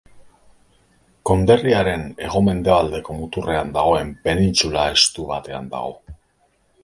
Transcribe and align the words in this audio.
Konderriaren 1.29 2.05
hego-mendebaldeko 2.27 3.17
muturrean 3.19 3.75
dagoen 3.77 4.11
penintsula 4.23 4.89
estu 4.95 5.27
batean 5.35 5.69
dago. 5.77 5.93